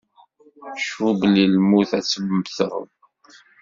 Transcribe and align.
Cfu 0.83 1.07
belli 1.19 1.45
lmut 1.55 1.91
ad 1.97 2.05
temmteḍ. 2.05 2.73